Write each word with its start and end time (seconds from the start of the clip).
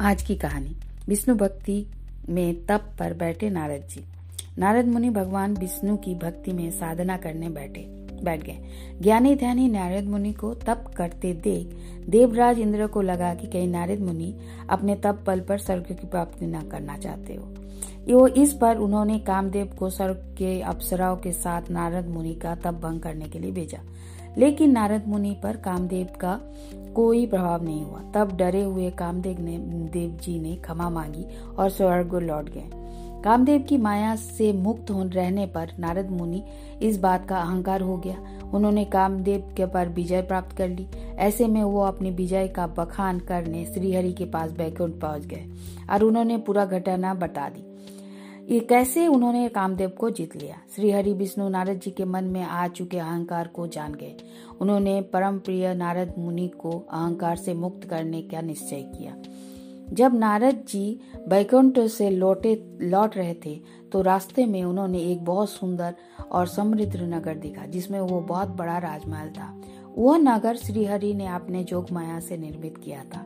आज 0.00 0.22
की 0.22 0.36
कहानी। 0.36 0.76
विष्णु 1.08 1.34
भक्ति 1.34 1.86
में 2.28 2.66
तप 2.66 2.92
पर 2.98 3.14
बैठे 3.14 3.50
नारद 3.50 3.88
जी। 3.90 4.04
नारद 4.58 4.86
मुनि 4.86 5.10
भगवान 5.10 5.56
विष्णु 5.56 5.96
की 5.96 6.14
भक्ति 6.14 6.52
में 6.52 6.70
साधना 6.70 7.16
करने 7.16 7.48
बैठे। 7.48 8.05
बैठ 8.24 8.42
गए। 8.42 8.58
ज्ञानी 9.02 9.34
ध्यानी 9.36 9.68
नारद 9.68 10.04
मुनि 10.04 10.32
को 10.32 10.54
तप 10.54 10.84
करते 10.96 11.32
देख 11.32 11.76
देवराज 12.08 12.58
इंद्र 12.58 12.86
को 12.86 13.02
लगा 13.02 13.34
कि 13.34 13.46
कहीं 13.46 13.68
नारद 13.68 14.00
मुनि 14.00 14.36
अपने 14.70 14.94
तप 14.94 15.24
बल 15.26 15.40
पर 15.40 15.58
स्वर्ग 15.58 15.82
की 15.82 16.06
प्राप्ति 16.06 16.46
न 16.46 16.60
करना 16.60 16.96
चाहते 16.96 17.34
हो। 17.34 17.54
वो 18.18 18.26
इस 18.26 18.52
पर 18.52 18.76
उन्होंने 18.76 19.18
कामदेव 19.18 19.66
को 19.78 19.90
स्वर्ग 19.90 20.14
के 20.14 20.60
अप्सराओं 20.60 21.16
के 21.16 21.32
साथ 21.32 21.62
नारद 21.70 22.08
मुनि 22.08 22.34
का 22.34 22.54
तप 22.54 22.74
भंग 22.74 23.00
करने 23.00 23.24
के 23.24 23.38
लिए 23.38 23.50
भेजा। 23.50 23.78
लेकिन 24.38 24.72
नारद 24.72 25.02
मुनि 25.08 25.36
पर 25.42 25.56
कामदेव 25.56 26.06
का 26.20 26.40
कोई 26.94 27.26
प्रभाव 27.26 27.64
नहीं 27.64 27.84
हुआ। 27.84 28.02
तब 28.14 28.36
डरे 28.36 28.62
हुए 28.62 28.90
कामदेव 28.90 29.40
ने 29.40 29.58
देव 29.88 30.18
जी 30.22 30.40
ने 30.40 30.56
क्षमा 30.56 30.90
मांगी 30.90 31.24
और 31.58 31.70
स्वर्ग 31.70 32.14
लौट 32.14 32.50
गए। 32.50 32.86
कामदेव 33.26 33.62
की 33.62 33.76
माया 33.76 34.16
से 34.16 34.52
मुक्त 34.52 34.90
हो 34.90 35.02
रहने 35.04 35.46
पर 35.46 35.72
नारद 35.78 36.10
मुनि 36.10 36.42
इस 36.82 36.98
बात 36.98 37.28
का 37.28 37.38
अहंकार 37.38 37.80
हो 37.80 37.96
गया। 37.96 38.40
उन्होंने 38.54 38.84
कामदेव 38.84 39.54
के 39.56 39.66
पर 39.66 39.88
विजय 39.88 40.22
प्राप्त 40.22 40.56
कर 40.56 40.68
ली। 40.68 40.86
ऐसे 41.16 41.46
में 41.46 41.62
वो 41.62 41.80
अपनी 41.80 42.10
विजय 42.10 42.48
का 42.48 42.66
बखान 42.66 43.18
करने 43.18 43.64
श्रीहरि 43.64 44.12
के 44.12 44.24
पास 44.24 44.52
बैकुंठ 44.52 44.92
पहुँच 45.00 45.26
गए 45.26 45.44
और 45.90 46.04
उन्होंने 46.04 46.38
पूरा 46.38 46.64
घटना 46.64 47.14
बता 47.14 47.48
दी। 47.48 47.64
ये 48.54 48.60
कैसे 48.60 49.06
उन्होंने 49.06 49.48
कामदेव 49.48 49.88
को 49.88 50.10
जीत 50.10 50.36
लिया? 50.36 50.56
श्री 50.76 50.90
हरि 50.90 51.12
विष्णु 51.12 51.48
नारद 51.48 51.80
जी 51.80 51.90
के 51.90 52.04
मन 52.04 52.24
में 52.24 52.42
आ 52.42 52.68
चुके 52.68 52.98
अहंकार 52.98 53.48
को 53.48 53.66
जान 53.66 53.94
गए। 53.94 54.16
उन्होंने 54.60 55.00
परम 55.02 55.38
प्रिय 55.38 55.74
नारद 55.74 56.14
मुनि 56.18 56.48
को 56.48 56.70
अहंकार 56.70 57.36
से 57.36 57.54
मुक्त 57.54 57.88
करने 57.88 58.22
का 58.22 58.40
निश्चय 58.40 58.82
किया। 58.82 59.16
जब 59.92 60.14
नारद 60.14 60.64
जी 60.68 61.00
बैकुंठ 61.28 61.78
से 61.78 62.10
लौटे, 62.10 62.54
लौट 62.82 63.16
रहे 63.16 63.34
थे 63.34 63.60
तो 63.92 64.02
रास्ते 64.02 64.46
में 64.46 64.62
उन्होंने 64.64 64.98
एक 64.98 65.24
बहुत 65.24 65.50
सुंदर 65.50 65.94
और 66.32 66.46
समृद्ध 66.46 66.96
नगर 66.96 67.34
देखा, 67.34 67.66
जिसमें 67.66 68.00
वो 68.00 68.20
बहुत 68.20 68.48
बड़ा 68.48 68.78
राजमहल 68.78 69.28
था। 69.28 69.62
वह 69.98 70.16
नगर 70.18 70.56
श्रीहरि 70.56 71.12
ने 71.14 71.26
अपने 71.26 71.62
जोग 71.64 71.90
माया 71.92 72.18
से 72.20 72.36
निर्मित 72.36 72.76
किया 72.76 73.02
था। 73.04 73.22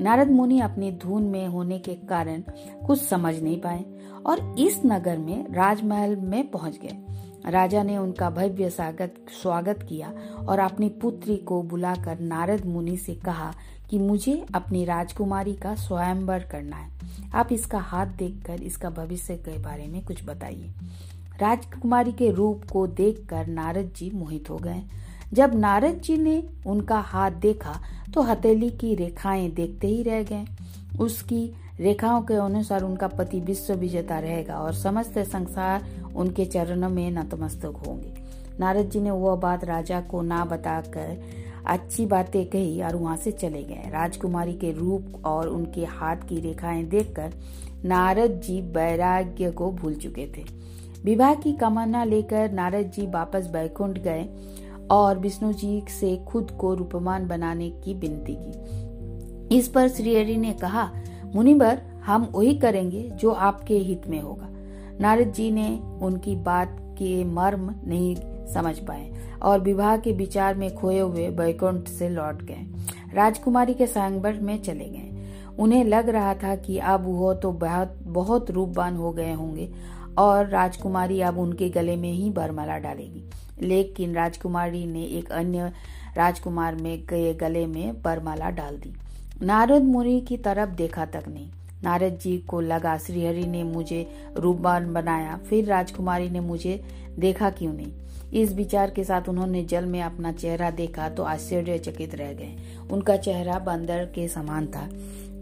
नारद 0.00 0.30
मुनि 0.30 0.60
अपनी 0.60 0.90
धुन 0.92 1.22
में 1.22 1.46
होने 1.46 1.78
के 1.78 1.94
कारण 1.94 2.42
कुछ 2.86 3.00
समझ 3.00 3.34
नहीं 3.42 3.60
पाए 3.60 3.84
और 4.26 4.54
इस 4.58 4.80
नगर 4.86 5.18
में 5.18 5.52
राजमहल 5.52 6.16
में 6.16 6.50
पहुँच 6.50 6.78
गए। 6.82 6.96
राजा 7.46 7.82
ने 7.82 7.96
उनका 7.98 8.28
भव्य 8.30 8.68
स्वागत 8.70 9.14
स्वागत 9.42 9.82
किया 9.82 10.12
और 10.48 10.58
अपनी 10.58 10.88
पुत्री 11.02 11.36
को 11.38 11.60
बुलाकर 11.62 12.20
नारद 12.20 12.64
मुनि 12.64 12.96
से 12.96 13.14
कहा 13.14 13.52
कि 13.90 13.98
मुझे 13.98 14.44
अपनी 14.54 14.84
राजकुमारी 14.84 15.52
का 15.54 15.74
स्वयंवर 15.74 16.44
करना 16.52 16.76
है। 16.76 16.90
आप 17.34 17.48
इसका 17.52 17.78
हाथ 17.80 18.06
देखकर 18.06 18.62
इसका 18.62 18.90
भविष्य 18.90 19.36
के 19.38 19.58
बारे 19.58 19.86
में 19.86 20.04
कुछ 20.04 20.24
बताइए। 20.24 20.70
राजकुमारी 21.40 22.12
के 22.12 22.30
रूप 22.30 22.64
को 22.72 22.86
देखकर 22.86 23.46
नारद 23.46 23.92
जी 23.96 24.10
मोहित 24.10 24.50
हो 24.50 24.56
गए। 24.56 24.82
जब 25.32 25.54
नारद 25.54 26.00
जी 26.00 26.16
ने 26.16 26.42
उनका 26.66 27.00
हाथ 27.02 27.30
देखा 27.40 27.80
तो 28.14 28.22
हथेली 28.22 28.70
की 28.70 28.94
रेखाएँ 28.94 29.48
देखते 29.50 29.86
ही 29.86 30.02
रह 30.02 30.22
गए। 30.22 30.44
उसकी 31.00 31.52
रेखाओं 31.80 32.22
के 32.22 32.34
अनुसार 32.34 32.82
उनका 32.82 33.06
पति 33.08 33.40
विश्व 33.40 33.74
विजेता 33.74 34.18
रहेगा 34.18 34.54
और 34.54 34.74
समस्त 34.74 35.18
संसार 35.18 35.84
उनके 36.16 36.44
चरणों 36.44 36.88
में 36.88 37.10
नतमस्तक 37.10 37.82
होंगे। 37.86 38.12
नारद 38.60 38.90
जी 38.90 39.00
ने 39.00 39.10
वह 39.10 39.36
बात 39.36 39.64
राजा 39.64 40.00
को 40.00 40.22
ना 40.22 40.44
बताकर 40.44 41.22
अच्छी 41.66 42.06
बातें 42.06 42.46
कही 42.46 42.82
और 42.82 42.96
वहाँ 42.96 43.16
से 43.16 43.32
चले 43.32 43.62
गए। 43.62 43.90
राजकुमारी 43.90 44.52
के 44.52 44.72
रूप 44.72 45.22
और 45.24 45.48
उनके 45.48 45.84
हाथ 45.84 46.16
की 46.16 46.40
रेखाएँ 46.40 46.84
देखकर 46.84 47.32
नारद 47.84 48.40
जी 48.44 48.60
वैराग्य 48.60 49.50
को 49.50 49.72
भूल 49.72 49.94
चुके 49.94 50.26
थे। 50.26 50.44
विवाह 51.04 51.34
की 51.34 51.52
कामना 51.52 52.04
लेकर 52.04 52.52
नारद 52.52 52.90
जी 52.90 53.06
वापस 53.06 53.46
बैकुंठ 53.46 53.98
गए 53.98 54.28
और 54.90 55.18
विष्णु 55.18 55.52
जी 55.52 55.84
से 55.88 56.16
खुद 56.16 56.50
को 56.50 56.74
रूपमान 56.74 57.28
बनाने 57.28 57.70
की 57.70 57.94
विनती 57.94 58.34
की। 58.34 58.83
इस 59.54 59.68
पर 59.68 59.88
श्री 59.88 60.36
ने 60.36 60.52
कहा, 60.52 60.90
मुनिवर, 61.34 61.82
हम 62.04 62.28
वही 62.32 62.54
करेंगे 62.54 63.10
जो 63.10 63.30
आपके 63.30 63.78
हित 63.78 64.08
में 64.08 64.20
होगा। 64.20 64.48
नारद 65.00 65.32
जी 65.32 65.50
ने 65.50 65.68
उनकी 66.02 66.36
बात 66.36 66.76
के 66.98 67.24
मर्म 67.24 67.74
नहीं 67.84 68.16
समझ 68.46 68.78
पाए 68.78 69.12
और 69.42 69.60
विवाह 69.60 69.96
के 69.96 70.12
विचार 70.12 70.54
में 70.54 70.74
खोए 70.74 70.98
हुए 70.98 71.30
बैकुंठ 71.30 71.88
से 71.88 72.08
लौट 72.08 72.42
गए। 72.42 72.66
राजकुमारी 73.14 73.74
के 73.74 73.86
सांगबर 73.86 74.32
में 74.32 74.62
चले 74.62 74.84
गए। 74.84 75.26
उन्हें 75.58 75.84
लग 75.84 76.08
रहा 76.08 76.34
था 76.34 76.56
कि 76.56 76.78
अब 76.78 77.04
वो 77.04 77.34
तो 77.34 77.52
बहुत 77.52 77.98
बहुत 78.02 78.50
रूपवान 78.50 78.96
हो 78.96 79.12
गए 79.12 79.32
होंगे 79.32 79.70
और 80.18 80.46
राजकुमारी 80.46 81.20
अब 81.20 81.38
उनके 81.38 81.68
गले 81.68 81.96
में 81.96 82.12
ही 82.12 82.30
बरमाला 82.30 82.78
डालेगी। 82.78 83.24
लेकिन 83.62 84.14
राजकुमारी 84.14 84.86
ने 84.86 85.04
एक 85.04 85.32
अन्य 85.32 85.72
राजकुमार 86.16 86.74
में 86.74 87.06
गए 87.06 87.34
गले 87.34 87.66
में 87.66 88.02
बरमाला 88.02 88.50
डाल 88.50 88.76
दी। 88.76 88.94
नारद 89.42 89.82
मुनि 89.82 90.20
की 90.20 90.36
तरफ़ 90.36 90.70
देखा 90.70 91.04
तक 91.04 91.24
नहीं। 91.28 91.48
नारद 91.84 92.18
जी 92.22 92.38
को 92.38 92.60
लगा, 92.60 92.96
श्रीहरि 92.98 93.46
ने 93.46 93.62
मुझे 93.62 94.06
रूपवान 94.36 94.92
बनाया, 94.92 95.36
फिर 95.36 95.64
राजकुमारी 95.64 96.30
ने 96.30 96.40
मुझे 96.40 96.80
देखा 97.18 97.50
क्यों 97.50 97.72
नहीं? 97.72 97.92
इस 98.32 98.52
विचार 98.52 98.90
के 98.90 99.04
साथ 99.04 99.28
उन्होंने 99.28 99.62
जल 99.64 99.84
में 99.84 100.02
अपना 100.02 100.32
चेहरा 100.32 100.70
देखा 100.70 101.08
तो 101.08 101.22
आश्चर्यचकित 101.22 102.14
रह 102.14 102.32
गए। 102.32 102.56
उनका 102.90 103.16
चेहरा 103.16 103.58
बंदर 103.58 104.04
के 104.04 104.28
समान 104.28 104.66
था। 104.66 104.88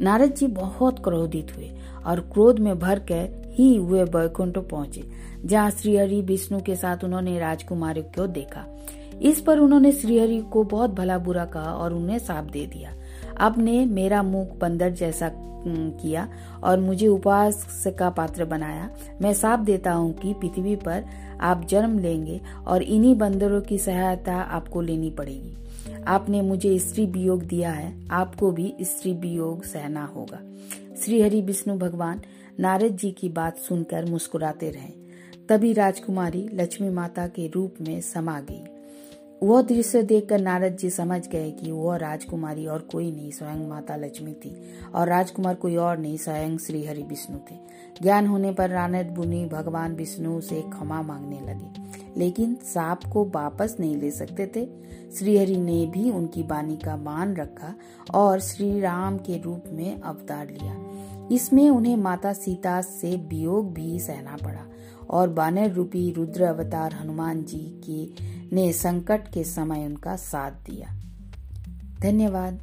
नारद 0.00 0.34
जी 0.34 0.46
बहुत 0.46 1.04
क्रोधित 1.04 1.56
हुए 1.56 1.70
और 2.06 2.20
क्रोध 2.20 2.58
में 2.58 2.78
भर 2.78 2.98
कर 2.98 3.52
ही 3.54 3.78
वे 3.78 4.04
बैकुंठ 4.04 4.58
पहुँचे, 4.58 5.04
जहाँ 5.44 5.70
श्रीहरि 5.70 6.20
विष्णु 6.22 6.60
के 6.60 6.76
साथ 6.76 7.04
उन्होंने 7.04 7.38
राजकुमारी 7.38 8.02
को 8.02 8.26
देखा। 8.26 8.64
इस 9.22 9.40
पर 9.40 9.58
उन्होंने 9.58 9.92
श्रीहरि 9.92 10.40
को 10.52 10.62
बहुत 10.62 10.90
भला 10.90 11.18
बुरा 11.18 11.44
कहा 11.44 11.72
और 11.74 11.92
उन्हें 11.92 12.18
साप 12.18 12.44
दे 12.44 12.66
दिया। 12.66 12.92
आपने 13.40 13.84
मेरा 13.86 14.22
मुख 14.22 14.58
बंदर 14.58 14.90
जैसा 14.90 15.30
किया 15.68 16.28
और 16.64 16.80
मुझे 16.80 17.06
उपवास 17.06 17.86
का 17.98 18.10
पात्र 18.10 18.44
बनाया। 18.44 18.90
मैं 19.22 19.32
साफ़ 19.34 19.60
देता 19.60 19.92
हूँ 19.92 20.12
कि 20.12 20.34
पृथ्वी 20.34 20.76
पर 20.76 21.04
आप 21.40 21.66
जन्म 21.66 21.98
लेंगे 21.98 22.40
और 22.66 22.82
इन्हीं 22.82 23.14
बंदरों 23.14 23.60
की 23.60 23.78
सहायता 23.78 24.36
आपको 24.36 24.80
लेनी 24.80 25.10
पड़ेगी। 25.10 25.54
आपने 26.06 26.42
मुझे 26.42 26.78
स्त्री 26.78 27.06
वियोग 27.06 27.42
दिया 27.42 27.70
है। 27.70 28.08
आपको 28.10 28.50
भी 28.50 28.74
स्त्री 28.82 29.12
वियोग 29.12 29.64
सहना 29.64 30.04
होगा। 30.04 30.40
श्री 31.04 31.22
हरि 31.22 31.40
विष्णु 31.42 31.78
भगवान, 31.78 32.20
नारद 32.60 32.96
जी 32.96 33.10
की 33.10 33.28
बात 33.28 33.56
सुनकर 33.56 34.04
मुस्कुराते 34.04 34.70
रहे। 34.70 35.08
तभी 35.48 35.72
राजकुमारी 35.72 36.48
लक्ष्मी 36.54 36.88
माता 36.88 37.26
के 37.26 37.46
रूप 37.48 37.74
में 37.80 38.00
समा 38.00 38.40
गई। 38.40 38.77
वह 39.42 39.62
दृश्य 39.62 40.02
देखकर 40.02 40.40
नारद 40.40 40.76
जी 40.76 40.90
समझ 40.90 41.26
गए 41.28 41.50
कि 41.50 41.70
वह 41.72 41.96
राजकुमारी 41.96 42.66
और 42.66 42.80
कोई 42.80 43.10
नहीं, 43.12 43.30
स्वयं 43.30 43.68
माता 43.68 43.96
लक्ष्मी 43.96 44.32
थी 44.34 44.54
और 44.94 45.08
राजकुमार 45.08 45.54
कोई 45.54 45.76
और 45.76 45.98
नहीं, 45.98 46.16
स्वयं 46.16 46.56
श्री 46.58 46.84
हरि 46.86 47.02
विष्णु 47.02 47.38
थे। 47.50 47.56
ज्ञान 48.02 48.26
होने 48.26 48.52
पर 48.52 48.70
नारद 48.70 49.14
मुनि 49.18 49.44
भगवान 49.44 49.94
विष्णु 49.94 50.40
से 50.40 50.60
क्षमा 50.60 51.02
मांगने 51.02 51.40
लगे, 51.40 52.20
लेकिन 52.20 52.54
सांप 52.64 53.04
को 53.12 53.24
वापस 53.24 53.76
नहीं 53.80 53.96
ले 53.96 54.10
सकते 54.10 54.46
थे। 54.56 54.66
श्रीहरि 55.18 55.56
ने 55.56 55.86
भी 55.86 56.10
उनकी 56.10 56.42
बानी 56.42 56.76
का 56.76 56.96
मान 56.96 57.34
रखा 57.36 57.74
और 58.14 58.40
श्री 58.40 58.80
राम 58.80 59.18
के 59.18 59.38
रूप 59.42 59.64
में 59.68 60.00
अवतार 60.00 60.48
लिया। 60.50 60.76
इसमें 61.32 61.68
उन्हें 61.70 61.96
माता 61.96 62.32
सीता 62.32 62.80
से 62.80 63.16
वियोग 63.16 63.72
भी 63.74 63.98
सहना 64.00 64.36
पड़ा। 64.36 64.64
और 65.10 65.28
बानर 65.28 65.70
रूपी 65.70 66.12
रुद्र 66.12 66.42
अवतार 66.42 66.94
हनुमान 66.94 67.44
जी 67.44 67.80
के 67.84 68.24
ने 68.56 68.72
संकट 68.72 69.32
के 69.32 69.44
समय 69.44 69.86
उनका 69.86 70.16
साथ 70.16 70.50
दिया। 70.50 70.88
धन्यवाद। 72.00 72.62